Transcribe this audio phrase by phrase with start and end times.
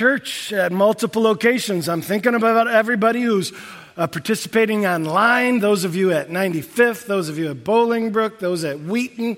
[0.00, 1.86] church at multiple locations.
[1.86, 3.52] I'm thinking about everybody who's
[3.98, 8.80] uh, participating online, those of you at 95th, those of you at Bolingbrook, those at
[8.80, 9.36] Wheaton,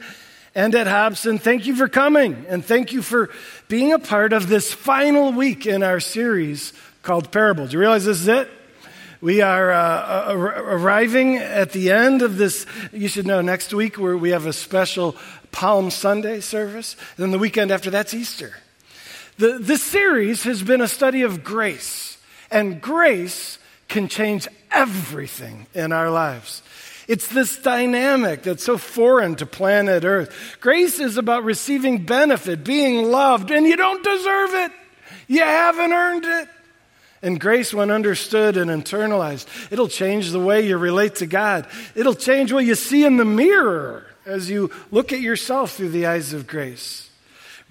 [0.54, 1.40] and at Hobson.
[1.40, 3.28] Thank you for coming, and thank you for
[3.66, 6.72] being a part of this final week in our series
[7.02, 7.70] called Parables.
[7.70, 8.48] Do you realize this is it?
[9.20, 12.66] We are uh, arriving at the end of this.
[12.92, 15.16] You should know next week where we have a special
[15.50, 16.94] Palm Sunday service.
[17.16, 18.54] And then the weekend after that's Easter.
[19.38, 22.18] The, this series has been a study of grace,
[22.50, 26.62] and grace can change everything in our lives.
[27.08, 30.58] It's this dynamic that's so foreign to planet Earth.
[30.60, 34.72] Grace is about receiving benefit, being loved, and you don't deserve it.
[35.26, 36.48] You haven't earned it.
[37.22, 41.68] And grace, when understood and internalized, it'll change the way you relate to God.
[41.94, 46.06] It'll change what you see in the mirror as you look at yourself through the
[46.06, 47.08] eyes of grace.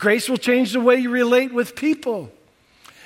[0.01, 2.31] Grace will change the way you relate with people.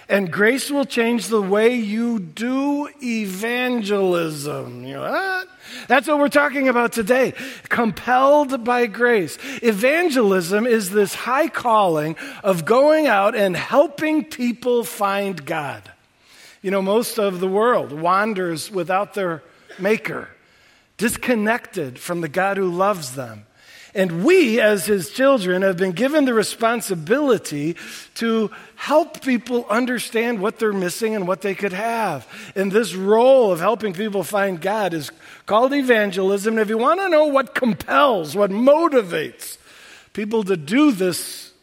[0.07, 4.85] And grace will change the way you do evangelism.
[4.85, 5.47] You know, what?
[5.89, 7.33] That's what we're talking about today.
[7.67, 9.37] Compelled by grace.
[9.61, 15.91] Evangelism is this high calling of going out and helping people find God.
[16.61, 19.43] You know, most of the world wanders without their
[19.77, 20.29] maker
[20.95, 23.47] disconnected from the God who loves them.
[23.95, 27.77] And we, as his children, have been given the responsibility
[28.15, 32.27] to help people understand what they're missing and what they could have.
[32.57, 35.11] And this role of helping people find God is
[35.45, 36.55] called evangelism.
[36.55, 39.57] And if you want to know what compels, what motivates
[40.11, 41.53] people to do this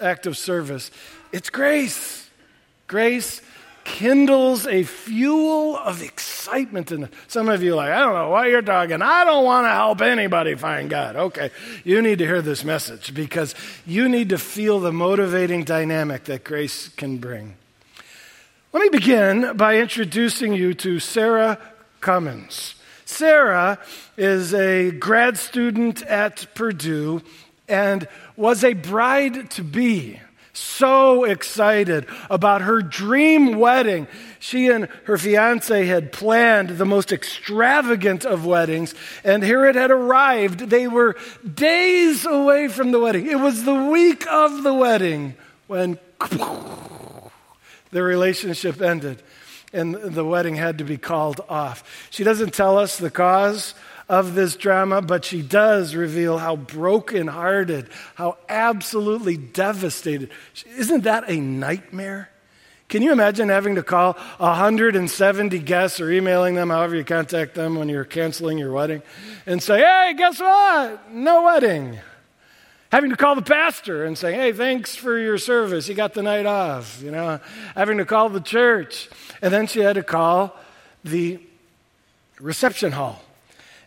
[0.00, 0.90] act of service,
[1.30, 2.30] it's grace.
[2.86, 3.42] Grace
[3.86, 8.60] kindles a fuel of excitement in some of you like i don't know what you're
[8.60, 11.14] talking i don't want to help anybody find god.
[11.14, 11.52] Okay
[11.84, 13.54] you need to hear this message because
[13.86, 17.54] you need to feel the motivating dynamic that grace can bring.
[18.72, 21.58] Let me begin by introducing you to sarah
[22.00, 22.74] cummins.
[23.04, 23.78] Sarah
[24.16, 27.22] is a grad student at purdue
[27.68, 30.20] and was a bride to be
[30.56, 34.06] so excited about her dream wedding.
[34.38, 38.94] She and her fiance had planned the most extravagant of weddings,
[39.24, 40.60] and here it had arrived.
[40.70, 43.26] They were days away from the wedding.
[43.26, 45.34] It was the week of the wedding
[45.66, 45.98] when
[47.90, 49.22] the relationship ended
[49.72, 52.08] and the wedding had to be called off.
[52.10, 53.74] She doesn't tell us the cause
[54.08, 60.30] of this drama, but she does reveal how brokenhearted, how absolutely devastated.
[60.76, 62.30] Isn't that a nightmare?
[62.88, 67.74] Can you imagine having to call 170 guests or emailing them, however you contact them
[67.74, 69.02] when you're canceling your wedding,
[69.44, 71.12] and say, hey, guess what?
[71.12, 71.98] No wedding.
[72.92, 75.88] Having to call the pastor and say, hey, thanks for your service.
[75.88, 77.02] You got the night off.
[77.02, 77.40] You know,
[77.74, 79.08] having to call the church.
[79.42, 80.56] And then she had to call
[81.02, 81.40] the
[82.38, 83.20] reception hall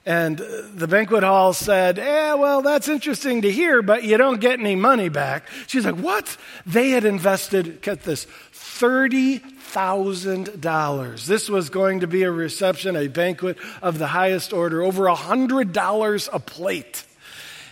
[0.10, 0.38] and
[0.74, 4.76] the banquet hall said, Yeah, well, that's interesting to hear, but you don't get any
[4.76, 5.48] money back.
[5.68, 6.36] She's like, What?
[6.66, 11.26] They had invested, get this, $30,000.
[11.28, 16.30] This was going to be a reception, a banquet of the highest order, over $100
[16.34, 17.04] a plate.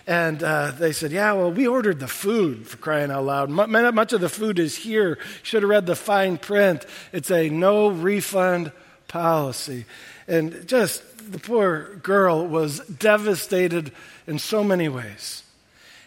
[0.06, 3.50] And uh, they said, Yeah, well, we ordered the food for crying out loud.
[3.50, 5.18] Much of the food is here.
[5.42, 6.86] Should have read the fine print.
[7.12, 8.72] It's a no refund
[9.08, 9.86] policy.
[10.28, 11.02] And just
[11.32, 13.92] the poor girl was devastated
[14.26, 15.44] in so many ways.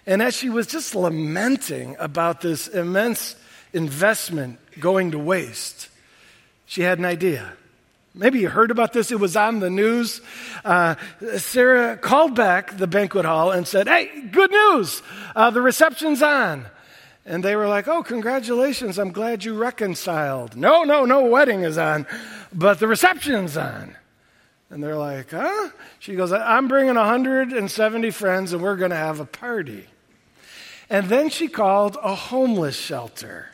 [0.06, 3.36] And as she was just lamenting about this immense
[3.72, 5.88] investment going to waste,
[6.66, 7.52] she had an idea.
[8.14, 10.20] Maybe you heard about this, it was on the news.
[10.64, 10.96] Uh,
[11.36, 15.02] Sarah called back the banquet hall and said, Hey, good news,
[15.36, 16.66] uh, the reception's on.
[17.24, 20.56] And they were like, Oh, congratulations, I'm glad you reconciled.
[20.56, 22.04] No, no, no wedding is on,
[22.52, 23.94] but the reception's on.
[24.70, 25.70] And they're like, huh?
[25.98, 29.86] She goes, I'm bringing 170 friends and we're going to have a party.
[30.88, 33.50] And then she called a homeless shelter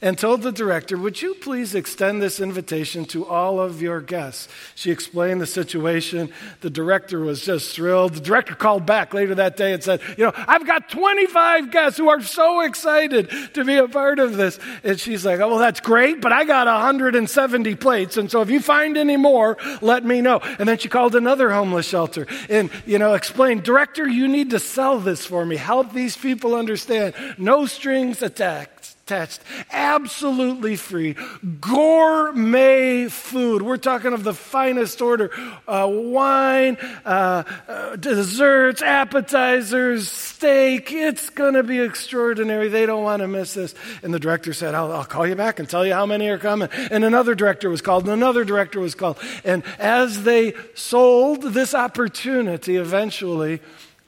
[0.00, 4.48] and told the director, Would you please extend this invitation to all of your guests?
[4.74, 6.32] She explained the situation.
[6.60, 8.14] The director was just thrilled.
[8.14, 11.98] The director called back later that day and said, You know, I've got 25 guests
[11.98, 14.58] who are so excited to be a part of this.
[14.84, 18.16] And she's like, Oh, well, that's great, but I got 170 plates.
[18.16, 20.40] And so if you find any more, let me know.
[20.58, 24.58] And then she called another homeless shelter and, you know, explained, Director, you need to
[24.58, 25.56] sell this for me.
[25.56, 27.14] Help these people understand.
[27.38, 28.75] No strings attached.
[29.06, 29.40] Attached.
[29.70, 31.14] Absolutely free.
[31.60, 33.62] Gourmet food.
[33.62, 35.30] We're talking of the finest order
[35.68, 40.90] uh, wine, uh, uh, desserts, appetizers, steak.
[40.90, 42.68] It's going to be extraordinary.
[42.68, 43.76] They don't want to miss this.
[44.02, 46.38] And the director said, I'll, I'll call you back and tell you how many are
[46.38, 46.68] coming.
[46.90, 49.20] And another director was called, and another director was called.
[49.44, 53.60] And as they sold this opportunity, eventually,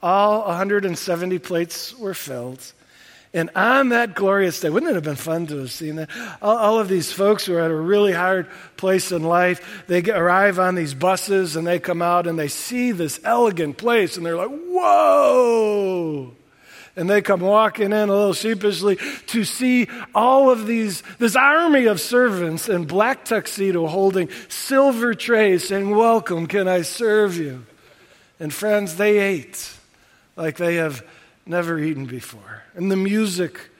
[0.03, 2.73] all 170 plates were filled.
[3.35, 6.11] And on that glorious day, wouldn't it have been fun to have seen that?
[6.41, 10.01] All, all of these folks who are at a really hard place in life, they
[10.01, 14.17] get, arrive on these buses and they come out and they see this elegant place
[14.17, 16.35] and they're like, whoa!
[16.97, 19.87] And they come walking in a little sheepishly to see
[20.17, 26.49] all of these, this army of servants in black tuxedo holding silver trays saying, Welcome,
[26.49, 27.65] can I serve you?
[28.41, 29.73] And friends, they ate
[30.35, 31.05] like they have
[31.49, 32.63] never eaten before.
[32.75, 33.71] And the music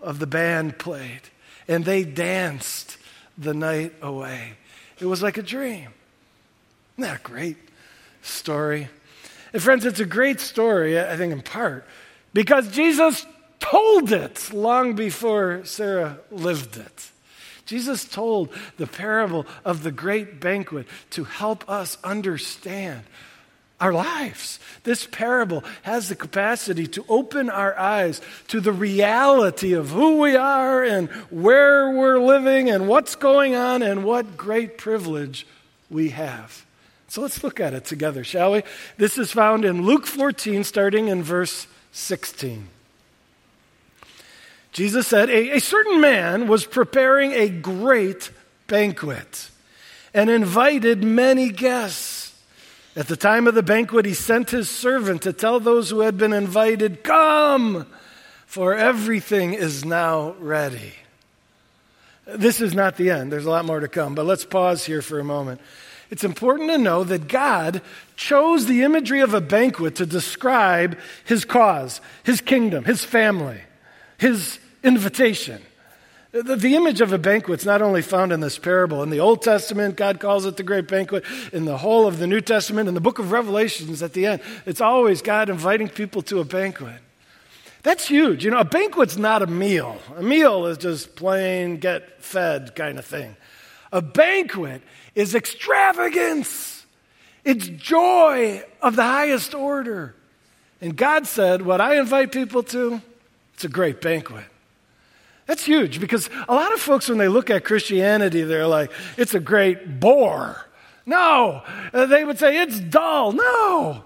[0.00, 1.22] of the band played,
[1.68, 2.98] and they danced
[3.38, 4.54] the night away.
[5.00, 5.88] It was like a dream.
[6.96, 7.56] Isn't that a great
[8.22, 8.88] story?
[9.52, 11.86] And friends, it's a great story, I think, in part,
[12.32, 13.24] because Jesus
[13.60, 17.10] told it long before Sarah lived it.
[17.66, 23.04] Jesus told the parable of the great banquet to help us understand
[23.84, 24.58] our lives.
[24.84, 30.36] This parable has the capacity to open our eyes to the reality of who we
[30.36, 35.46] are and where we're living and what's going on and what great privilege
[35.90, 36.64] we have.
[37.08, 38.62] So let's look at it together, shall we?
[38.96, 42.68] This is found in Luke 14, starting in verse 16.
[44.72, 48.30] Jesus said, A, a certain man was preparing a great
[48.66, 49.50] banquet
[50.14, 52.13] and invited many guests.
[52.96, 56.16] At the time of the banquet, he sent his servant to tell those who had
[56.16, 57.86] been invited, Come,
[58.46, 60.94] for everything is now ready.
[62.26, 63.32] This is not the end.
[63.32, 65.60] There's a lot more to come, but let's pause here for a moment.
[66.10, 67.82] It's important to know that God
[68.14, 73.60] chose the imagery of a banquet to describe his cause, his kingdom, his family,
[74.18, 75.60] his invitation.
[76.34, 79.04] The, the image of a banquet is not only found in this parable.
[79.04, 81.24] In the Old Testament, God calls it the great banquet.
[81.52, 84.42] In the whole of the New Testament, in the book of Revelations at the end,
[84.66, 87.00] it's always God inviting people to a banquet.
[87.84, 88.44] That's huge.
[88.44, 89.96] You know, a banquet's not a meal.
[90.16, 93.36] A meal is just plain get fed kind of thing.
[93.92, 94.82] A banquet
[95.14, 96.84] is extravagance.
[97.44, 100.16] It's joy of the highest order.
[100.80, 103.00] And God said, What I invite people to,
[103.52, 104.46] it's a great banquet.
[105.46, 109.34] That's huge because a lot of folks, when they look at Christianity, they're like, it's
[109.34, 110.64] a great bore.
[111.06, 111.62] No.
[111.92, 113.32] Uh, they would say, it's dull.
[113.32, 114.04] No.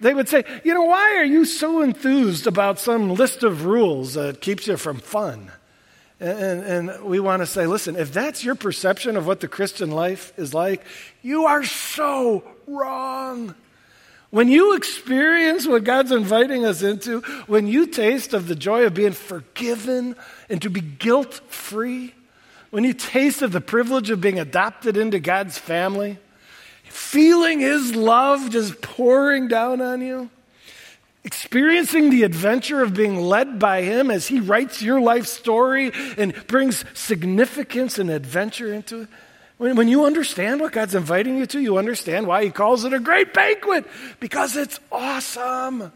[0.00, 4.14] They would say, you know, why are you so enthused about some list of rules
[4.14, 5.50] that keeps you from fun?
[6.20, 9.90] And, and, we want to say, listen, if that's your perception of what the Christian
[9.90, 10.84] life is like,
[11.22, 13.54] you are so wrong.
[14.30, 18.94] When you experience what God's inviting us into, when you taste of the joy of
[18.94, 20.16] being forgiven
[20.54, 22.14] and to be guilt free,
[22.70, 26.16] when you taste of the privilege of being adopted into God's family,
[26.84, 30.30] feeling His love just pouring down on you,
[31.24, 36.32] experiencing the adventure of being led by Him as He writes your life story and
[36.46, 39.08] brings significance and adventure into it,
[39.58, 42.92] when, when you understand what God's inviting you to, you understand why He calls it
[42.92, 43.86] a great banquet
[44.20, 45.90] because it's awesome.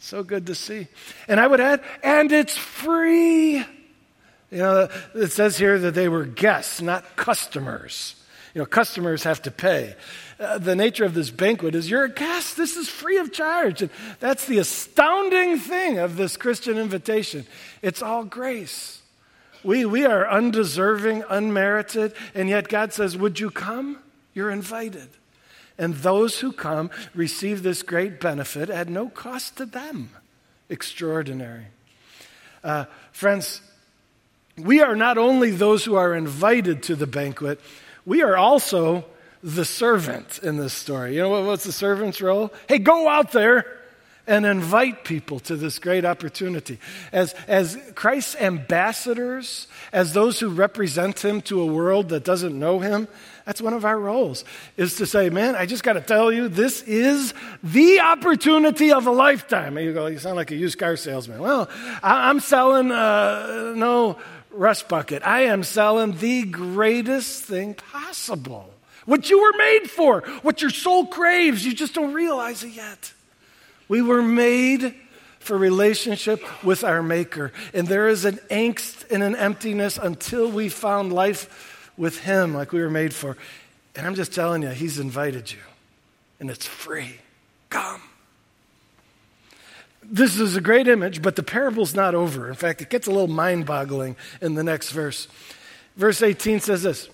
[0.00, 0.88] So good to see.
[1.28, 3.58] And I would add, and it's free.
[3.58, 8.16] You know, it says here that they were guests, not customers.
[8.54, 9.94] You know, customers have to pay.
[10.40, 12.56] Uh, the nature of this banquet is you're a guest.
[12.56, 13.82] This is free of charge.
[13.82, 17.46] And that's the astounding thing of this Christian invitation.
[17.82, 19.02] It's all grace.
[19.62, 23.98] We, we are undeserving, unmerited, and yet God says, Would you come?
[24.32, 25.10] You're invited.
[25.80, 30.10] And those who come receive this great benefit at no cost to them.
[30.68, 31.68] Extraordinary.
[32.62, 33.62] Uh, friends,
[34.58, 37.60] we are not only those who are invited to the banquet,
[38.04, 39.06] we are also
[39.42, 41.14] the servant in this story.
[41.14, 42.52] You know what, what's the servant's role?
[42.68, 43.64] Hey, go out there
[44.26, 46.78] and invite people to this great opportunity.
[47.10, 52.80] As, as Christ's ambassadors, as those who represent him to a world that doesn't know
[52.80, 53.08] him,
[53.50, 54.44] that's one of our roles,
[54.76, 59.08] is to say, man, I just got to tell you, this is the opportunity of
[59.08, 59.76] a lifetime.
[59.76, 61.40] And you go, you sound like a used car salesman.
[61.40, 61.68] Well,
[62.00, 64.20] I, am selling, uh, no,
[64.52, 65.26] rust bucket.
[65.26, 68.72] I am selling the greatest thing possible.
[69.04, 73.12] What you were made for, what your soul craves, you just don't realize it yet.
[73.88, 74.94] We were made
[75.40, 77.52] for relationship with our Maker.
[77.74, 81.69] And there is an angst and an emptiness until we found life
[82.00, 83.36] with Him like we were made for.
[83.94, 85.58] And I'm just telling you, He's invited you,
[86.40, 87.16] and it's free.
[87.68, 88.02] Come.
[90.02, 92.48] This is a great image, but the parable's not over.
[92.48, 95.28] In fact, it gets a little mind boggling in the next verse.
[95.94, 97.10] Verse 18 says this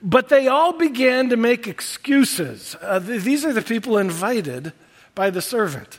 [0.00, 2.76] But they all began to make excuses.
[2.80, 4.72] Uh, th- these are the people invited
[5.16, 5.98] by the servant.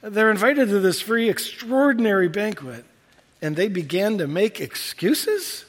[0.00, 2.86] They're invited to this free, extraordinary banquet,
[3.42, 5.66] and they began to make excuses?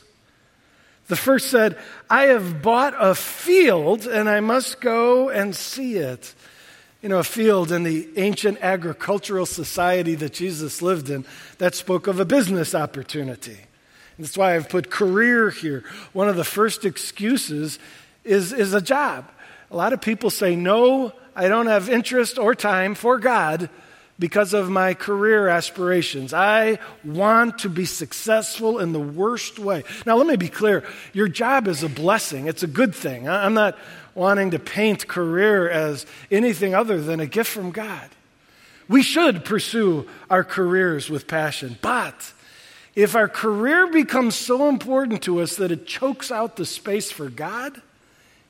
[1.12, 1.78] The first said,
[2.10, 6.34] I have bought a field and I must go and see it.
[7.02, 11.26] You know, a field in the ancient agricultural society that Jesus lived in,
[11.58, 13.58] that spoke of a business opportunity.
[14.18, 15.84] That's why I've put career here.
[16.14, 17.78] One of the first excuses
[18.24, 19.30] is, is a job.
[19.70, 23.70] A lot of people say, No, I don't have interest or time for God
[24.22, 26.32] because of my career aspirations.
[26.32, 29.84] I want to be successful in the worst way.
[30.06, 33.28] Now, let me be clear your job is a blessing, it's a good thing.
[33.28, 33.76] I'm not
[34.14, 38.08] wanting to paint career as anything other than a gift from God.
[38.88, 42.32] We should pursue our careers with passion, but
[42.94, 47.28] if our career becomes so important to us that it chokes out the space for
[47.28, 47.82] God,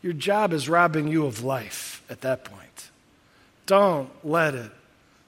[0.01, 2.90] your job is robbing you of life at that point.
[3.68, 4.72] Don't let it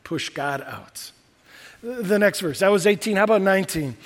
[0.04, 1.12] push God out.
[1.82, 3.18] The next verse, that was 18.
[3.18, 3.98] How about 19?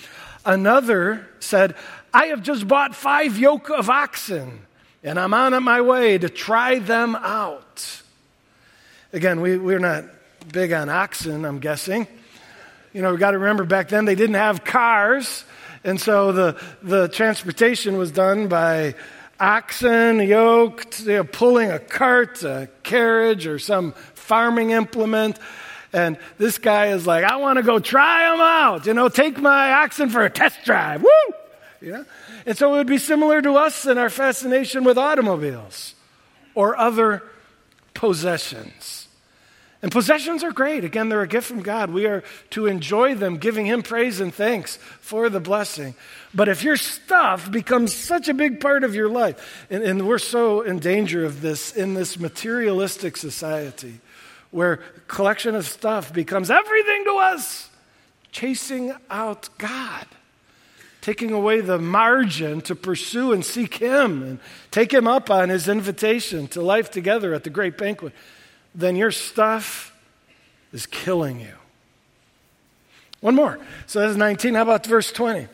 [0.45, 1.75] Another said,
[2.13, 4.61] I have just bought five yoke of oxen,
[5.03, 8.01] and I'm on my way to try them out.
[9.13, 10.05] Again, we, we're not
[10.51, 12.07] big on oxen, I'm guessing.
[12.93, 15.43] You know, we got to remember back then they didn't have cars,
[15.83, 18.95] and so the, the transportation was done by
[19.39, 25.37] oxen yoked, you know, pulling a cart, a carriage, or some farming implement.
[25.93, 28.85] And this guy is like, I want to go try them out.
[28.85, 31.01] You know, take my oxen for a test drive.
[31.01, 31.35] Woo!
[31.81, 32.05] You know?
[32.45, 35.95] And so it would be similar to us in our fascination with automobiles
[36.55, 37.23] or other
[37.93, 39.07] possessions.
[39.81, 40.83] And possessions are great.
[40.83, 41.91] Again, they're a gift from God.
[41.91, 45.93] We are to enjoy them, giving Him praise and thanks for the blessing.
[46.33, 50.17] But if your stuff becomes such a big part of your life, and, and we're
[50.17, 53.99] so in danger of this in this materialistic society,
[54.57, 57.69] where collection of stuff becomes everything to us,
[58.31, 60.07] chasing out God,
[60.99, 64.39] taking away the margin to pursue and seek Him and
[64.71, 68.13] take Him up on His invitation to life together at the great banquet,
[68.73, 69.95] then your stuff
[70.73, 71.53] is killing you.
[73.21, 73.59] One more.
[73.85, 74.55] So that's 19.
[74.55, 75.47] How about verse 20?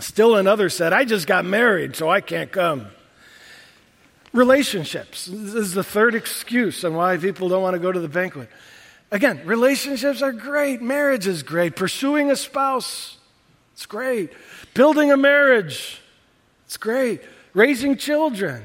[0.00, 2.88] Still another said, I just got married, so I can't come.
[4.32, 5.26] Relationships.
[5.26, 8.48] This is the third excuse on why people don't want to go to the banquet.
[9.10, 10.80] Again, relationships are great.
[10.80, 11.74] Marriage is great.
[11.74, 13.18] Pursuing a spouse,
[13.72, 14.30] it's great.
[14.72, 16.00] Building a marriage,
[16.66, 17.22] it's great.
[17.54, 18.62] Raising children,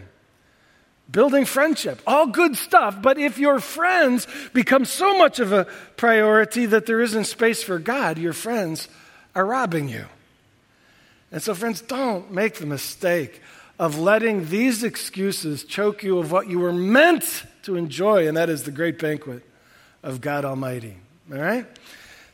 [1.09, 3.01] building friendship, all good stuff.
[3.01, 5.65] But if your friends become so much of a
[5.97, 8.87] priority that there isn't space for God, your friends
[9.33, 10.05] are robbing you.
[11.31, 13.41] And so, friends, don't make the mistake
[13.77, 18.49] of letting these excuses choke you of what you were meant to enjoy, and that
[18.49, 19.43] is the great banquet
[20.03, 20.97] of God Almighty.
[21.31, 21.65] All right?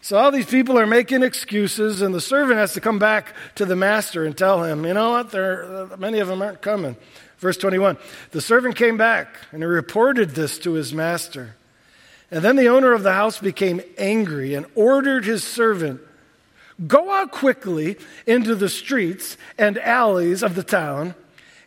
[0.02, 3.66] So all these people are making excuses, and the servant has to come back to
[3.66, 6.96] the master and tell him, you know what, there, uh, many of them aren't coming.
[7.38, 7.98] Verse 21
[8.32, 11.56] The servant came back and he reported this to his master.
[12.30, 16.02] And then the owner of the house became angry and ordered his servant,
[16.88, 21.14] Go out quickly into the streets and alleys of the town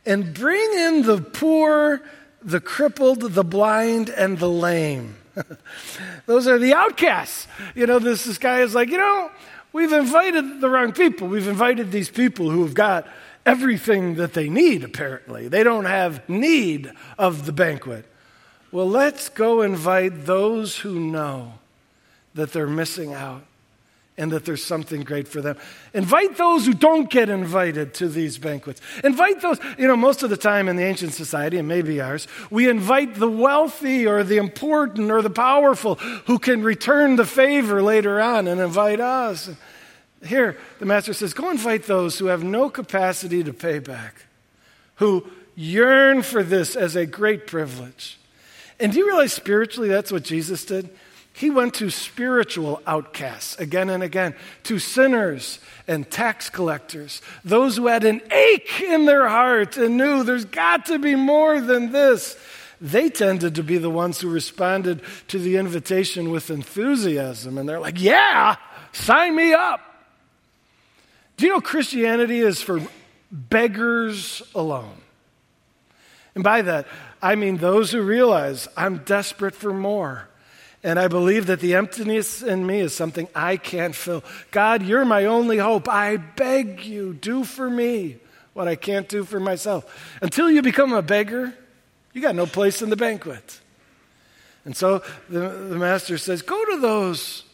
[0.06, 2.02] and bring in the poor,
[2.42, 5.16] the crippled, the blind, and the lame.
[6.26, 7.48] Those are the outcasts.
[7.74, 9.30] You know, this, this guy is like, you know,
[9.72, 11.28] we've invited the wrong people.
[11.28, 13.06] We've invited these people who have got
[13.46, 15.48] everything that they need, apparently.
[15.48, 18.06] They don't have need of the banquet.
[18.72, 21.54] Well, let's go invite those who know
[22.34, 23.44] that they're missing out
[24.16, 25.56] and that there's something great for them.
[25.92, 28.80] Invite those who don't get invited to these banquets.
[29.02, 32.28] Invite those, you know, most of the time in the ancient society, and maybe ours,
[32.48, 37.82] we invite the wealthy or the important or the powerful who can return the favor
[37.82, 39.50] later on and invite us.
[40.24, 44.26] Here, the master says, go invite those who have no capacity to pay back,
[44.96, 48.18] who yearn for this as a great privilege.
[48.78, 50.88] And do you realize spiritually that's what Jesus did?
[51.36, 57.88] He went to spiritual outcasts again and again, to sinners and tax collectors, those who
[57.88, 62.36] had an ache in their heart and knew there's got to be more than this.
[62.80, 67.58] they tended to be the ones who responded to the invitation with enthusiasm.
[67.58, 68.54] And they're like, Yeah,
[68.92, 69.80] sign me up.
[71.36, 72.80] Do you know Christianity is for
[73.32, 74.98] beggars alone?
[76.36, 76.86] And by that,
[77.20, 80.28] I mean those who realize I'm desperate for more.
[80.84, 84.22] And I believe that the emptiness in me is something I can't fill.
[84.50, 85.88] God, you're my only hope.
[85.88, 88.18] I beg you, do for me
[88.52, 90.14] what I can't do for myself.
[90.20, 91.54] Until you become a beggar,
[92.12, 93.60] you got no place in the banquet.
[94.66, 97.44] And so the, the master says, Go to those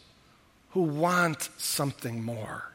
[0.71, 2.69] who want something more,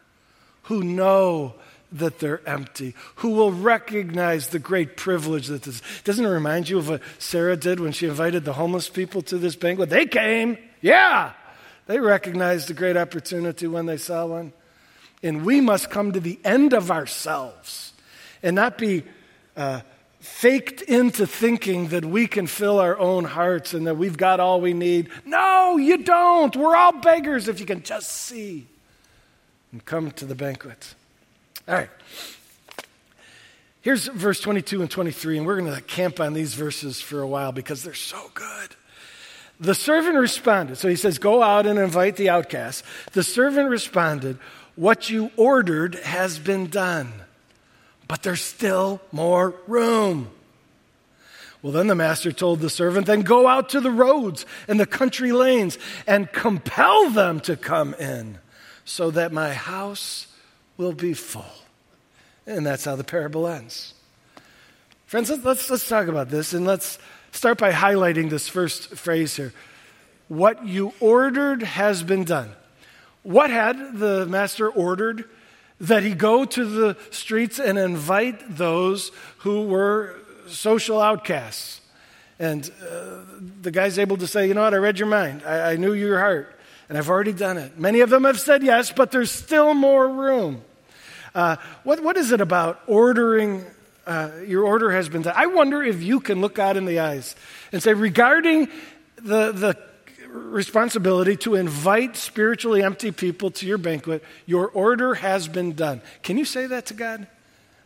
[0.64, 1.54] who know
[1.92, 6.78] that they're empty, who will recognize the great privilege that this doesn't it remind you
[6.78, 9.90] of what Sarah did when she invited the homeless people to this banquet?
[9.90, 11.32] They came, yeah.
[11.86, 14.52] They recognized the great opportunity when they saw one.
[15.22, 17.92] And we must come to the end of ourselves
[18.42, 19.04] and not be
[19.56, 19.80] uh,
[20.18, 24.60] faked into thinking that we can fill our own hearts and that we've got all
[24.60, 25.08] we need.
[25.24, 26.54] No, you don't.
[26.54, 28.66] We're all beggars if you can just see
[29.72, 30.94] and come to the banquet.
[31.68, 31.90] All right.
[33.86, 37.26] Here's verse 22 and 23, and we're going to camp on these verses for a
[37.26, 38.74] while because they're so good.
[39.60, 40.76] The servant responded.
[40.76, 42.84] So he says, Go out and invite the outcast.
[43.12, 44.38] The servant responded,
[44.74, 47.12] What you ordered has been done,
[48.08, 50.30] but there's still more room.
[51.62, 54.86] Well, then the master told the servant, Then go out to the roads and the
[54.86, 58.38] country lanes and compel them to come in,
[58.84, 60.26] so that my house
[60.76, 61.44] will be full.
[62.46, 63.94] And that's how the parable ends.
[65.06, 66.98] Friends, let's, let's talk about this and let's
[67.32, 69.52] start by highlighting this first phrase here.
[70.28, 72.50] What you ordered has been done.
[73.22, 75.24] What had the master ordered?
[75.80, 80.16] That he go to the streets and invite those who were
[80.48, 81.82] social outcasts.
[82.38, 83.22] And uh,
[83.60, 84.74] the guy's able to say, You know what?
[84.74, 85.42] I read your mind.
[85.44, 86.55] I, I knew your heart
[86.88, 87.78] and I've already done it.
[87.78, 90.62] Many of them have said yes, but there's still more room.
[91.34, 93.64] Uh, what, what is it about ordering?
[94.06, 95.34] Uh, your order has been done.
[95.36, 97.34] I wonder if you can look God in the eyes
[97.72, 98.68] and say, regarding
[99.16, 99.76] the, the
[100.28, 106.02] responsibility to invite spiritually empty people to your banquet, your order has been done.
[106.22, 107.26] Can you say that to God?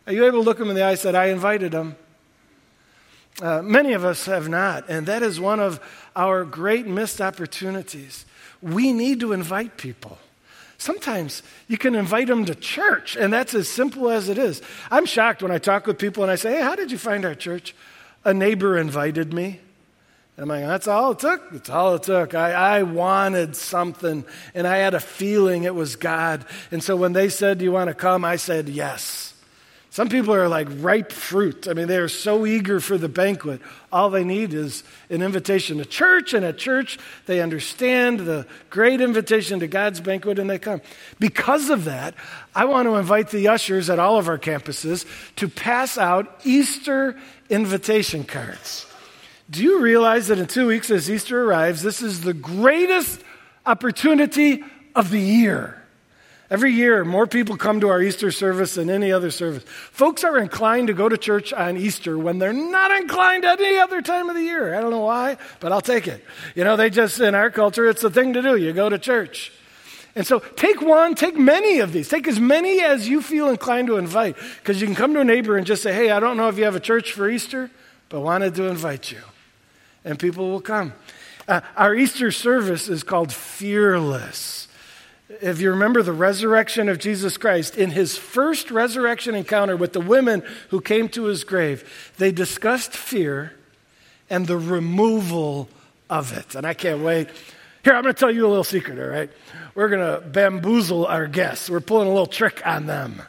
[0.06, 1.96] Are you able to look him in the eyes and say, I invited him?
[3.40, 5.80] Uh, many of us have not, and that is one of
[6.14, 8.26] our great missed opportunities.
[8.62, 10.18] We need to invite people.
[10.81, 14.62] Sometimes you can invite them to church, and that's as simple as it is.
[14.90, 17.27] I'm shocked when I talk with people and I say, Hey, how did you find
[17.27, 17.75] our church?
[18.25, 19.61] A neighbor invited me.
[20.37, 21.51] And I'm like, That's all it took.
[21.51, 22.35] That's all it took.
[22.35, 26.46] I, I wanted something, and I had a feeling it was God.
[26.70, 28.25] And so when they said, Do you want to come?
[28.25, 29.35] I said, Yes.
[29.92, 31.66] Some people are like ripe fruit.
[31.66, 33.61] I mean, they are so eager for the banquet.
[33.92, 39.00] All they need is an invitation to church, and at church, they understand the great
[39.00, 40.81] invitation to God's banquet and they come.
[41.18, 42.14] Because of that,
[42.55, 47.18] I want to invite the ushers at all of our campuses to pass out Easter
[47.48, 48.87] invitation cards.
[49.50, 53.20] Do you realize that in two weeks, as Easter arrives, this is the greatest
[53.66, 54.62] opportunity
[54.94, 55.80] of the year?
[56.50, 59.62] Every year, more people come to our Easter service than any other service.
[59.92, 63.78] Folks are inclined to go to church on Easter when they're not inclined at any
[63.78, 64.74] other time of the year.
[64.74, 66.24] I don't know why, but I'll take it.
[66.56, 68.56] You know, they just, in our culture, it's the thing to do.
[68.56, 69.52] You go to church.
[70.16, 72.08] And so take one, take many of these.
[72.08, 74.34] Take as many as you feel inclined to invite.
[74.58, 76.58] Because you can come to a neighbor and just say, hey, I don't know if
[76.58, 77.70] you have a church for Easter,
[78.08, 79.20] but wanted to invite you.
[80.04, 80.94] And people will come.
[81.46, 84.66] Uh, our Easter service is called Fearless.
[85.40, 90.01] If you remember the resurrection of Jesus Christ, in his first resurrection encounter with the
[90.01, 93.53] women who came to his grave, they discussed fear
[94.29, 95.69] and the removal
[96.09, 96.57] of it.
[96.57, 97.29] And I can't wait.
[97.85, 99.31] Here, I'm going to tell you a little secret, all right?
[99.75, 101.71] We're going to bamboozle our guests.
[101.71, 103.23] We're pulling a little trick on them.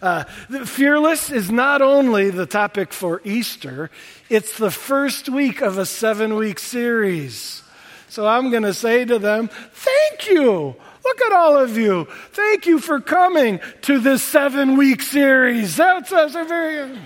[0.00, 0.24] Uh,
[0.64, 3.90] fearless is not only the topic for Easter,
[4.30, 7.62] it's the first week of a seven week series.
[8.08, 10.76] So I'm going to say to them, Thank you.
[11.04, 12.06] Look at all of you.
[12.32, 15.76] Thank you for coming to this seven week series.
[15.76, 16.98] That's, a very.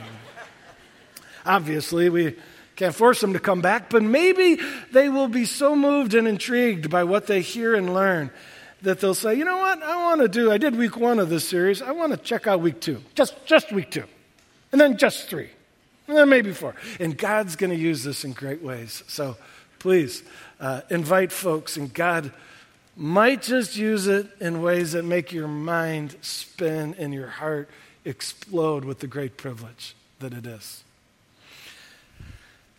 [1.44, 2.36] Obviously, we
[2.76, 4.58] can't force them to come back, but maybe
[4.92, 8.30] they will be so moved and intrigued by what they hear and learn
[8.82, 11.28] that they'll say, you know what, I want to do, I did week one of
[11.28, 14.04] this series, I want to check out week two, just, just week two,
[14.72, 15.50] and then just three,
[16.08, 16.74] and then maybe four.
[16.98, 19.04] And God's going to use this in great ways.
[19.06, 19.36] So
[19.78, 20.24] please
[20.58, 22.32] uh, invite folks, and God
[22.96, 27.68] might just use it in ways that make your mind spin and your heart
[28.04, 30.84] explode with the great privilege that it is.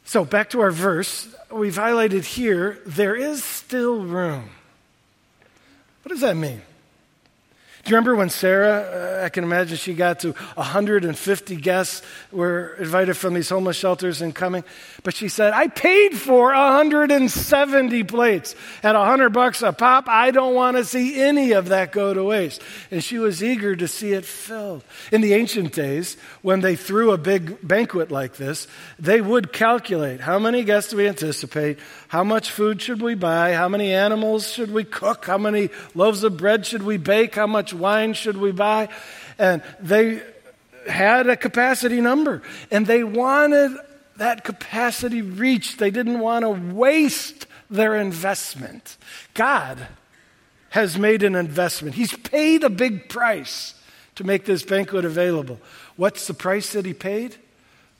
[0.06, 4.50] So, back to our verse, we've highlighted here there is still room.
[6.04, 6.62] What does that mean?
[7.84, 12.78] Do you remember when Sarah, uh, I can imagine she got to 150 guests were
[12.80, 14.64] invited from these homeless shelters and coming,
[15.04, 20.08] but she said, I paid for 170 plates at 100 bucks a pop.
[20.08, 22.62] I don't want to see any of that go to waste.
[22.90, 24.86] And she was eager to see it filled.
[25.12, 28.66] In the ancient days, when they threw a big banquet like this,
[28.98, 31.80] they would calculate how many guests do we anticipate?
[32.08, 33.56] How much food should we buy?
[33.56, 35.26] How many animals should we cook?
[35.26, 37.36] How many loaves of bread should we bake?
[37.36, 38.90] How much wine should we buy?
[39.38, 40.22] And they
[40.88, 43.78] had a capacity number, and they wanted
[44.18, 45.80] that capacity reached.
[45.80, 48.98] They didn't want to waste their investment.
[49.34, 49.88] God
[50.70, 53.76] has made an investment, He's paid a big price
[54.16, 55.60] to make this banquet available.
[55.96, 57.36] What's the price that He paid?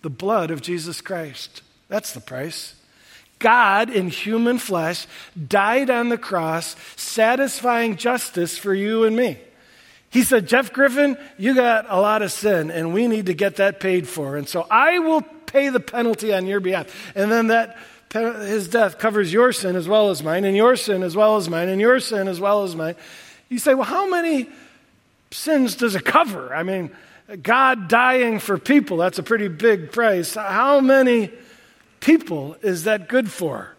[0.02, 1.62] The blood of Jesus Christ.
[1.88, 2.76] That's the price.
[3.40, 5.06] God in human flesh
[5.48, 9.38] died on the cross, satisfying justice for you and me.
[10.14, 13.56] He said, Jeff Griffin, you got a lot of sin, and we need to get
[13.56, 14.38] that paid for.
[14.38, 17.12] And so I will pay the penalty on your behalf.
[17.16, 17.78] And then that
[18.12, 21.50] his death covers your sin as well as mine, and your sin as well as
[21.50, 22.94] mine, and your sin as well as mine.
[23.50, 24.50] You say, well, how many
[25.32, 26.54] sins does it cover?
[26.54, 26.92] I mean,
[27.42, 30.36] God dying for people, that's a pretty big price.
[30.36, 31.32] How many
[32.02, 33.73] people is that good for?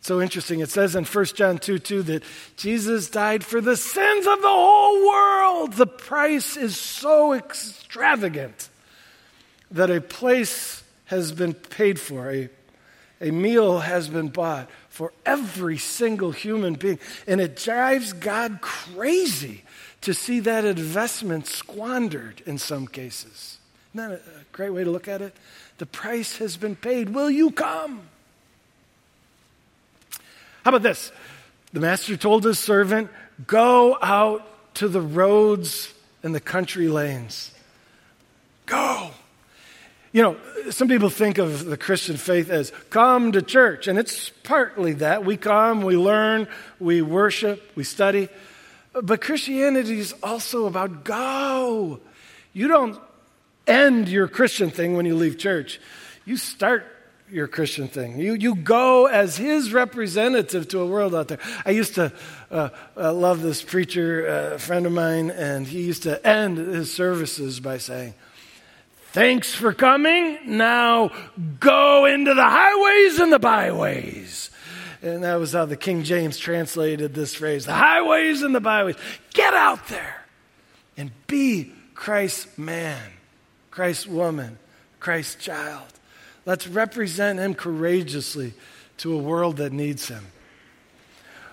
[0.00, 0.60] So interesting.
[0.60, 2.22] It says in 1 John 2 2 that
[2.56, 5.74] Jesus died for the sins of the whole world.
[5.74, 8.70] The price is so extravagant
[9.70, 12.48] that a place has been paid for, a,
[13.20, 16.98] a meal has been bought for every single human being.
[17.26, 19.64] And it drives God crazy
[20.00, 23.58] to see that investment squandered in some cases.
[23.94, 25.36] Isn't that a great way to look at it?
[25.78, 27.10] The price has been paid.
[27.10, 28.02] Will you come?
[30.64, 31.12] How about this?
[31.72, 33.10] The master told his servant,
[33.46, 35.92] Go out to the roads
[36.22, 37.52] and the country lanes.
[38.66, 39.10] Go.
[40.12, 40.36] You know,
[40.70, 45.24] some people think of the Christian faith as come to church, and it's partly that.
[45.24, 46.48] We come, we learn,
[46.80, 48.28] we worship, we study.
[48.92, 52.00] But Christianity is also about go.
[52.52, 52.98] You don't
[53.66, 55.80] end your Christian thing when you leave church.
[56.24, 56.84] You start
[57.30, 58.18] your Christian thing.
[58.18, 61.38] You, you go as his representative to a world out there.
[61.64, 62.12] I used to
[62.50, 66.92] uh, uh, love this preacher, uh, friend of mine, and he used to end his
[66.92, 68.14] services by saying,
[69.12, 70.38] Thanks for coming.
[70.46, 71.10] Now
[71.58, 74.50] go into the highways and the byways.
[75.02, 78.96] And that was how the King James translated this phrase the highways and the byways.
[79.34, 80.24] Get out there
[80.96, 83.02] and be Christ's man.
[83.70, 84.58] Christ's woman,
[85.00, 85.86] Christ's child.
[86.46, 88.54] Let's represent him courageously
[88.98, 90.26] to a world that needs him.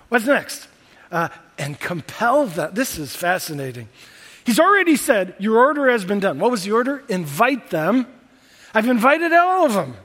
[0.09, 0.67] What's next?
[1.11, 2.73] Uh, and compel them.
[2.73, 3.89] This is fascinating.
[4.45, 6.39] He's already said, Your order has been done.
[6.39, 7.03] What was the order?
[7.09, 8.07] Invite them.
[8.73, 9.95] I've invited all of them.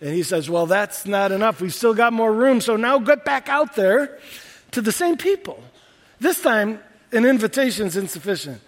[0.00, 1.60] And he says, Well, that's not enough.
[1.60, 2.60] We've still got more room.
[2.60, 4.18] So now get back out there
[4.72, 5.62] to the same people.
[6.20, 6.80] This time,
[7.12, 8.60] an invitation is insufficient.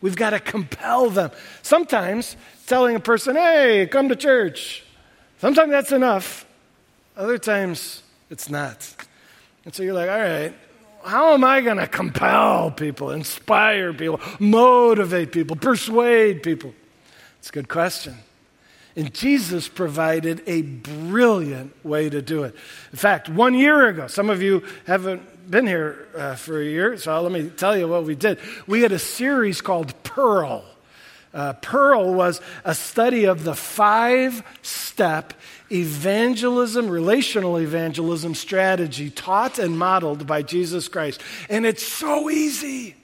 [0.00, 1.30] We've got to compel them.
[1.62, 2.36] Sometimes
[2.66, 4.83] telling a person, hey, come to church,
[5.44, 6.46] sometimes that's enough.
[7.18, 8.94] Other times, it's not.
[9.66, 10.54] And so you're like, all right,
[11.04, 16.72] how am I going to compel people, inspire people, motivate people, persuade people?
[17.40, 18.14] It's a good question.
[18.96, 22.54] And Jesus provided a brilliant way to do it.
[22.90, 26.96] In fact, one year ago, some of you haven't been here uh, for a year,
[26.96, 28.38] so let me tell you what we did.
[28.66, 30.64] We had a series called Pearl.
[31.34, 35.34] Uh, Pearl was a study of the five step
[35.70, 41.20] evangelism, relational evangelism strategy taught and modeled by Jesus Christ.
[41.50, 42.94] And it's so easy.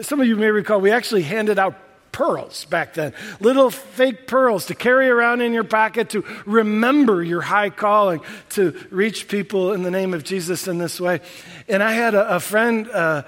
[0.00, 1.74] Some of you may recall we actually handed out
[2.12, 3.14] pearls back then.
[3.40, 8.78] Little fake pearls to carry around in your pocket to remember your high calling to
[8.90, 11.20] reach people in the name of Jesus in this way.
[11.68, 13.22] And I had a, a friend uh,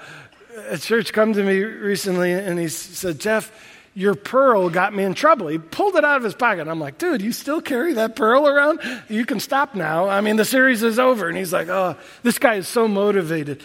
[0.69, 3.51] at church come to me recently and he said, Jeff,
[3.93, 5.47] your pearl got me in trouble.
[5.47, 6.67] He pulled it out of his pocket.
[6.67, 8.79] I'm like, dude, you still carry that pearl around?
[9.07, 10.09] You can stop now.
[10.09, 11.29] I mean, the series is over.
[11.29, 13.63] And he's like, oh, this guy is so motivated.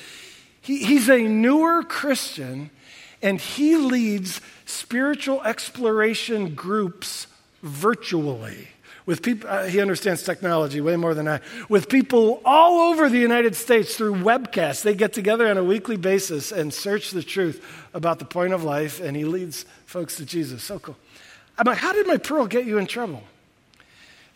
[0.61, 2.71] He, he's a newer Christian
[3.23, 7.27] and he leads spiritual exploration groups
[7.63, 8.69] virtually
[9.11, 13.19] with people uh, he understands technology way more than i with people all over the
[13.19, 17.61] united states through webcasts they get together on a weekly basis and search the truth
[17.93, 20.97] about the point of life and he leads folks to jesus so cool
[21.59, 23.25] i'm like how did my pearl get you in trouble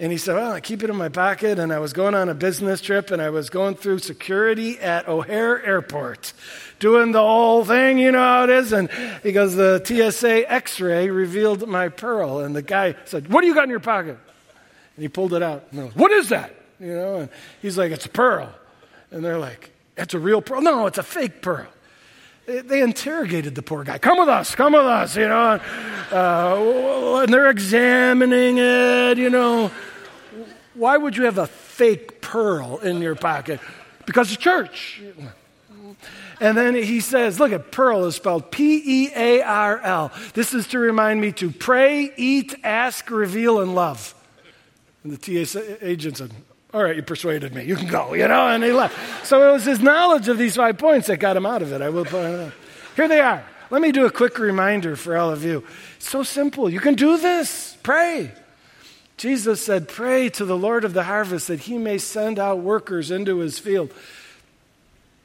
[0.01, 1.61] And he said, Well, I keep it in my pocket.
[1.61, 5.07] And I was going on a business trip and I was going through security at
[5.07, 6.33] O'Hare Airport,
[6.81, 8.73] doing the whole thing, you know how it is.
[8.73, 8.91] And
[9.23, 12.41] he goes, The TSA x ray revealed my pearl.
[12.41, 14.19] And the guy said, What do you got in your pocket?
[14.97, 15.65] And he pulled it out.
[15.71, 16.55] And goes, What is that?
[16.81, 17.29] You know, and
[17.63, 18.53] he's like, It's a pearl.
[19.11, 20.61] And they're like, It's a real pearl.
[20.61, 21.67] No, it's a fake pearl.
[22.47, 23.97] They interrogated the poor guy.
[23.97, 25.61] Come with us, come with us, you know.
[26.13, 29.71] Uh, and they're examining it, you know.
[30.75, 33.61] Why would you have a fake pearl in your pocket?
[34.05, 35.01] Because it's church.
[36.41, 40.13] And then he says, look at pearl is spelled P E A R L.
[40.35, 44.15] This is to remind me to pray, eat, ask, reveal, and love.
[45.05, 46.33] And the TSA agent said,
[46.75, 47.65] all right, you persuaded me.
[47.65, 49.27] You can go, you know, and he left.
[49.27, 51.81] So it was his knowledge of these five points that got him out of it.
[51.81, 52.53] I will point out.
[52.97, 53.45] Here they are.
[53.71, 55.65] Let me do a quick reminder for all of you.
[55.97, 56.69] It's so simple.
[56.69, 57.77] You can do this.
[57.85, 58.33] Pray.
[59.17, 63.13] Jesus said, Pray to the Lord of the harvest that he may send out workers
[63.13, 63.93] into his field.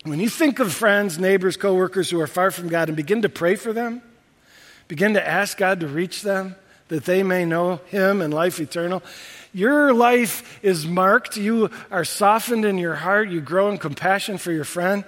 [0.04, 3.30] When you think of friends, neighbors, coworkers who are far from God and begin to
[3.30, 4.04] pray for them,
[4.88, 6.56] begin to ask God to reach them
[6.89, 9.02] that they may know him and life eternal,
[9.53, 11.38] your life is marked.
[11.38, 13.29] You are softened in your heart.
[13.29, 15.03] You grow in compassion for your friend.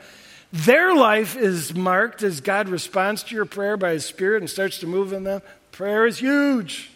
[0.51, 4.79] Their life is marked as God responds to your prayer by His Spirit and starts
[4.79, 5.41] to move in them.
[5.71, 6.91] Prayer is huge.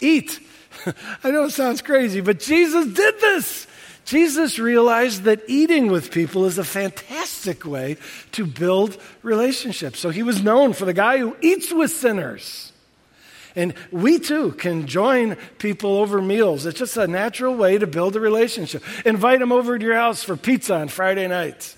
[0.00, 0.38] Eat.
[1.24, 3.66] I know it sounds crazy, but Jesus did this.
[4.04, 7.98] Jesus realized that eating with people is a fantastic way
[8.32, 9.98] to build relationships.
[10.00, 12.72] So he was known for the guy who eats with sinners.
[13.58, 16.64] And we too can join people over meals.
[16.64, 18.84] It's just a natural way to build a relationship.
[19.04, 21.76] Invite them over to your house for pizza on Friday nights.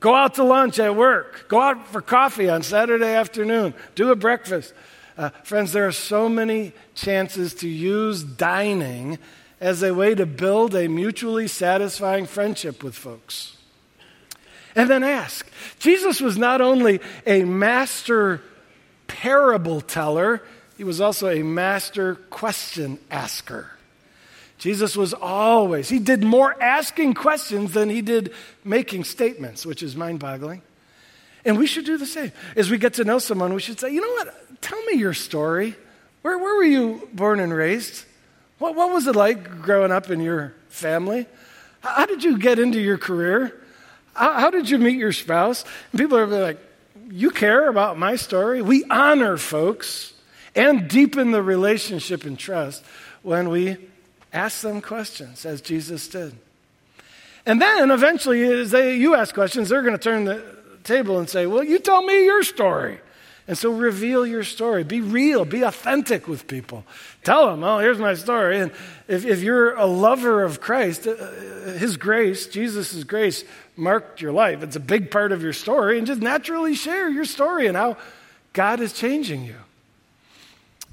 [0.00, 1.46] Go out to lunch at work.
[1.46, 3.72] Go out for coffee on Saturday afternoon.
[3.94, 4.74] Do a breakfast.
[5.16, 9.16] Uh, friends, there are so many chances to use dining
[9.60, 13.56] as a way to build a mutually satisfying friendship with folks.
[14.74, 15.48] And then ask.
[15.78, 18.42] Jesus was not only a master
[19.06, 20.42] parable teller,
[20.82, 23.70] he was also a master question asker.
[24.58, 28.32] Jesus was always, he did more asking questions than he did
[28.64, 30.60] making statements, which is mind boggling.
[31.44, 32.32] And we should do the same.
[32.56, 34.60] As we get to know someone, we should say, you know what?
[34.60, 35.76] Tell me your story.
[36.22, 38.04] Where, where were you born and raised?
[38.58, 41.28] What, what was it like growing up in your family?
[41.82, 43.56] How, how did you get into your career?
[44.14, 45.64] How, how did you meet your spouse?
[45.92, 46.58] And people are like,
[47.08, 48.62] you care about my story?
[48.62, 50.14] We honor folks
[50.54, 52.84] and deepen the relationship and trust
[53.22, 53.76] when we
[54.32, 56.34] ask them questions, as Jesus did.
[57.44, 60.44] And then eventually, as they, you ask questions, they're going to turn the
[60.84, 63.00] table and say, Well, you tell me your story.
[63.48, 64.84] And so reveal your story.
[64.84, 65.44] Be real.
[65.44, 66.84] Be authentic with people.
[67.24, 68.60] Tell them, oh, here's my story.
[68.60, 68.70] And
[69.08, 71.16] if, if you're a lover of Christ, uh,
[71.72, 74.62] His grace, Jesus' grace, marked your life.
[74.62, 75.98] It's a big part of your story.
[75.98, 77.96] And just naturally share your story and how
[78.52, 79.56] God is changing you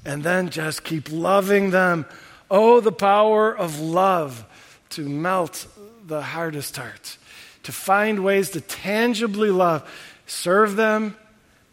[0.04, 2.06] and then just keep loving them.
[2.50, 4.44] Oh, the power of love
[4.90, 5.66] to melt
[6.06, 7.16] the hardest heart,
[7.62, 9.88] to find ways to tangibly love,
[10.26, 11.16] serve them,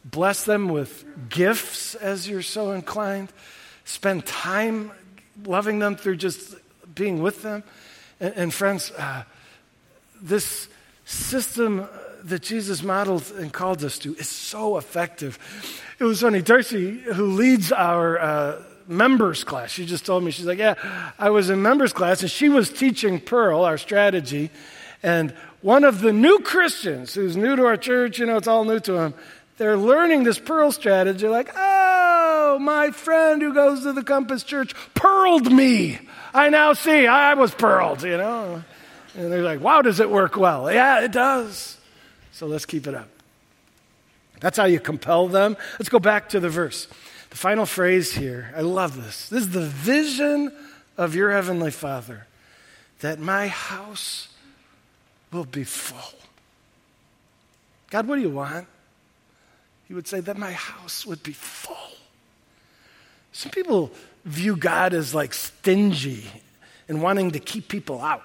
[0.06, 3.30] bless them with gifts as you're so inclined,
[3.86, 4.92] spend time
[5.46, 6.56] loving them through just
[6.94, 7.64] being with them.
[8.20, 9.24] And, and friends, uh,
[10.22, 10.68] this
[11.06, 11.88] system
[12.24, 15.40] that Jesus modeled and called us to is so effective.
[16.00, 16.42] It was funny.
[16.42, 20.76] Darcy, who leads our uh, members class, she just told me, she's like, Yeah,
[21.18, 24.52] I was in members class, and she was teaching Pearl, our strategy.
[25.04, 28.64] And one of the new Christians who's new to our church, you know, it's all
[28.64, 29.14] new to them,
[29.58, 31.28] they're learning this Pearl strategy.
[31.28, 36.00] Like, oh, my friend who goes to the Compass Church pearled me.
[36.34, 38.64] I now see I was pearled, you know.
[39.16, 40.72] And they're like, wow, does it work well?
[40.72, 41.77] Yeah, it does.
[42.38, 43.10] So let's keep it up.
[44.42, 45.58] That's how you compel them.
[45.80, 46.88] Let's go back to the verse.
[47.32, 49.28] The final phrase here, I love this.
[49.30, 50.56] This is the vision
[50.98, 52.28] of your heavenly Father
[53.00, 54.28] that my house
[55.32, 56.20] will be full.
[57.90, 58.68] God, what do you want?
[59.88, 61.76] He would say that my house would be full.
[63.32, 63.90] Some people
[64.26, 66.24] view God as like stingy
[66.88, 68.22] and wanting to keep people out.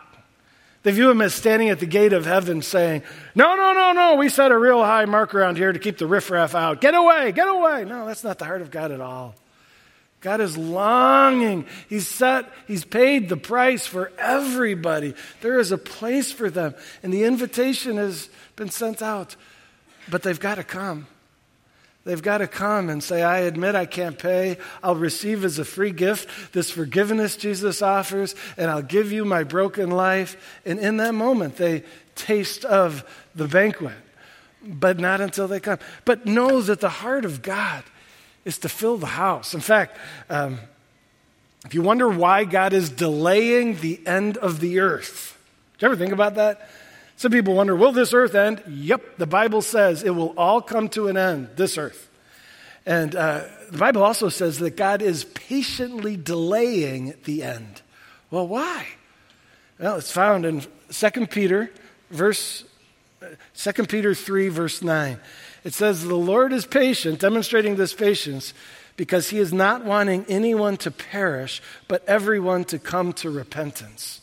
[0.83, 3.03] They view him as standing at the gate of heaven saying,
[3.35, 6.07] No, no, no, no, we set a real high mark around here to keep the
[6.07, 6.81] riffraff out.
[6.81, 7.85] Get away, get away.
[7.85, 9.37] No, that's not the heart of God at all.
[10.21, 11.67] God is longing.
[11.89, 15.15] He's set, He's paid the price for everybody.
[15.41, 16.75] There is a place for them.
[17.03, 19.37] And the invitation has been sent out.
[20.09, 21.07] But they've got to come.
[22.05, 24.59] They've got to come and say, I admit I can't pay.
[24.83, 29.45] I'll receive as a free gift this forgiveness Jesus offers, and I'll give you my
[29.45, 30.61] broken life.
[30.67, 31.85] And in that moment, they
[32.17, 33.05] taste of
[33.37, 33.95] the banquet,
[34.65, 35.79] but not until they come.
[36.05, 37.85] But know that the heart of God
[38.45, 39.55] is to fill the house.
[39.55, 39.97] In fact,
[40.29, 40.59] um,
[41.65, 45.39] if you wonder why God is delaying the end of the earth,
[45.79, 46.69] do you ever think about that?
[47.23, 48.65] Some people wonder, will this earth end?
[48.67, 52.11] Yep, the Bible says it will all come to an end, this earth.
[52.85, 57.81] And uh, the Bible also says that God is patiently delaying the end.
[58.33, 58.89] Well, why?
[59.79, 61.71] Well, it's found in 2 Peter,
[62.11, 62.65] verse
[63.55, 65.21] 2 Peter 3, verse 9.
[65.63, 68.53] It says, The Lord is patient, demonstrating this patience,
[68.97, 74.22] because he is not wanting anyone to perish, but everyone to come to repentance.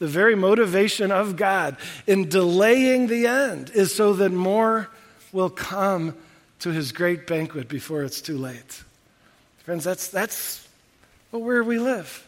[0.00, 4.88] The very motivation of God in delaying the end is so that more
[5.30, 6.16] will come
[6.60, 8.82] to his great banquet before it's too late.
[9.64, 10.66] Friends, that's, that's
[11.30, 12.26] where we live.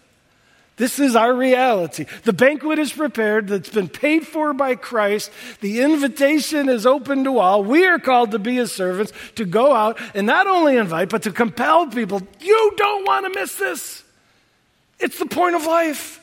[0.77, 2.07] This is our reality.
[2.25, 5.31] The banquet is prepared, that's been paid for by Christ.
[5.61, 7.65] The invitation is open to all.
[7.65, 11.23] We are called to be his servants, to go out and not only invite, but
[11.23, 12.23] to compel people.
[12.41, 14.03] You don't want to miss this.
[14.99, 16.22] It's the point of life.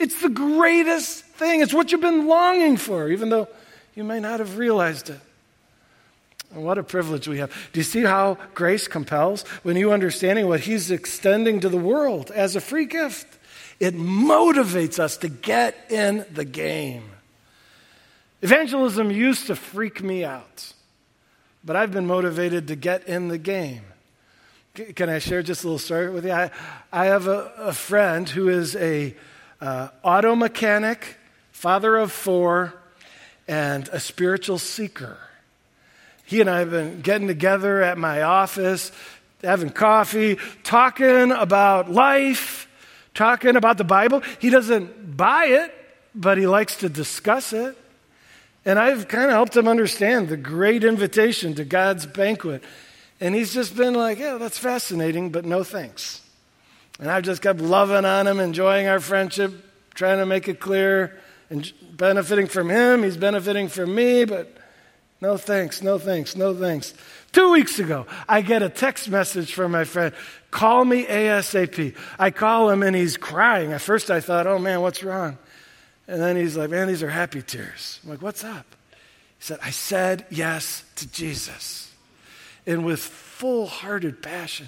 [0.00, 1.60] It's the greatest thing.
[1.60, 3.48] It's what you've been longing for, even though
[3.94, 5.20] you may not have realized it.
[6.54, 7.52] And what a privilege we have.
[7.72, 9.42] Do you see how grace compels?
[9.62, 13.38] When you understanding what He's extending to the world as a free gift,
[13.78, 17.10] it motivates us to get in the game.
[18.40, 20.72] Evangelism used to freak me out,
[21.62, 23.82] but I've been motivated to get in the game.
[24.96, 26.32] Can I share just a little story with you?
[26.32, 26.50] I,
[26.90, 29.14] I have a, a friend who is a
[29.60, 31.16] uh, auto mechanic,
[31.52, 32.74] father of four,
[33.46, 35.18] and a spiritual seeker.
[36.24, 38.92] He and I have been getting together at my office,
[39.42, 42.68] having coffee, talking about life,
[43.14, 44.22] talking about the Bible.
[44.38, 45.74] He doesn't buy it,
[46.14, 47.76] but he likes to discuss it.
[48.64, 52.62] And I've kind of helped him understand the great invitation to God's banquet.
[53.18, 56.19] And he's just been like, yeah, that's fascinating, but no thanks.
[57.00, 59.52] And I've just kept loving on him, enjoying our friendship,
[59.94, 63.02] trying to make it clear, and benefiting from him.
[63.02, 64.54] He's benefiting from me, but
[65.20, 66.94] no thanks, no thanks, no thanks.
[67.32, 70.14] Two weeks ago, I get a text message from my friend.
[70.50, 71.96] Call me ASAP.
[72.18, 73.72] I call him and he's crying.
[73.72, 75.38] At first, I thought, oh man, what's wrong?
[76.06, 78.00] And then he's like, man, these are happy tears.
[78.02, 78.66] I'm like, what's up?
[79.38, 81.90] He said, I said yes to Jesus.
[82.66, 84.66] And with full hearted passion,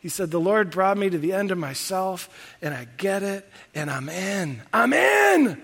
[0.00, 2.28] he said, The Lord brought me to the end of myself,
[2.62, 4.62] and I get it, and I'm in.
[4.72, 5.62] I'm in.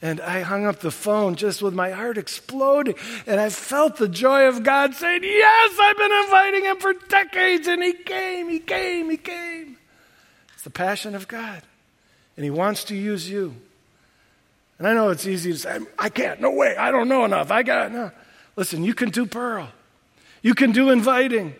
[0.00, 2.94] And I hung up the phone just with my heart exploding.
[3.26, 7.66] And I felt the joy of God saying, Yes, I've been inviting him for decades.
[7.66, 9.76] And he came, he came, he came.
[10.54, 11.62] It's the passion of God.
[12.36, 13.56] And he wants to use you.
[14.78, 17.50] And I know it's easy to say, I can't, no way, I don't know enough.
[17.50, 18.12] I got, no.
[18.54, 19.68] Listen, you can do Pearl,
[20.42, 21.54] you can do inviting.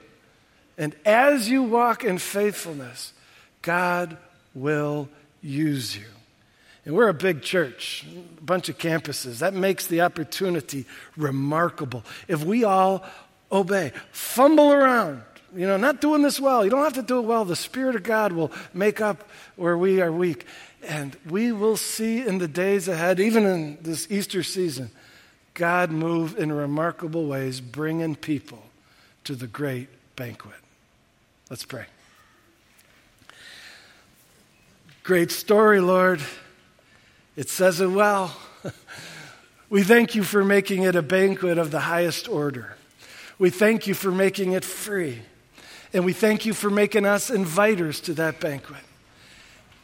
[0.79, 3.13] And as you walk in faithfulness,
[3.63, 4.17] God
[4.55, 5.09] will
[5.43, 6.07] use you.
[6.85, 8.07] And we're a big church,
[8.39, 9.41] a bunch of campuses.
[9.41, 10.87] That makes the opportunity
[11.17, 12.05] remarkable.
[12.29, 13.05] If we all
[13.53, 15.23] obey, fumble around,
[15.55, 17.45] you know, not doing this well, you don't have to do it well.
[17.45, 20.47] The Spirit of God will make up where we are weak.
[20.83, 24.91] And we will see in the days ahead, even in this Easter season,
[25.55, 28.63] God move in remarkable ways, bringing people
[29.25, 30.55] to the great banquet.
[31.51, 31.87] Let's pray.
[35.03, 36.21] Great story, Lord.
[37.37, 38.37] It says it well.
[39.71, 42.77] we thank you for making it a banquet of the highest order.
[43.39, 45.21] We thank you for making it free.
[45.95, 48.83] And we thank you for making us inviters to that banquet.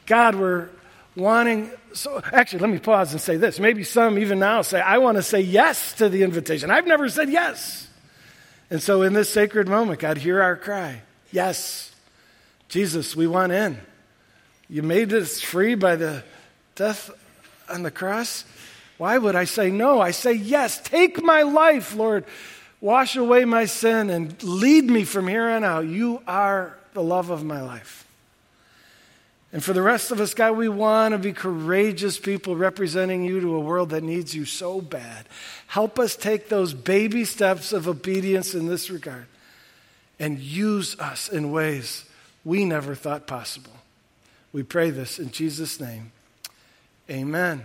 [0.04, 0.68] God, we're
[1.16, 3.58] wanting, so actually, let me pause and say this.
[3.58, 6.70] Maybe some even now say, I want to say yes to the invitation.
[6.70, 7.88] I've never said yes.
[8.68, 11.00] And so in this sacred moment, God, hear our cry.
[11.34, 11.90] Yes.
[12.68, 13.76] Jesus, we want in.
[14.68, 16.22] You made us free by the
[16.76, 17.10] death
[17.68, 18.44] on the cross.
[18.98, 20.00] Why would I say no?
[20.00, 20.80] I say yes.
[20.80, 22.24] Take my life, Lord.
[22.80, 25.86] Wash away my sin and lead me from here on out.
[25.86, 28.06] You are the love of my life.
[29.52, 33.40] And for the rest of us, God, we want to be courageous people representing you
[33.40, 35.26] to a world that needs you so bad.
[35.66, 39.26] Help us take those baby steps of obedience in this regard
[40.18, 42.04] and use us in ways
[42.44, 43.72] we never thought possible.
[44.52, 46.12] We pray this in Jesus' name.
[47.10, 47.64] Amen.